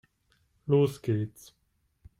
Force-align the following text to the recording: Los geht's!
Los 0.65 0.99
geht's! 1.03 1.53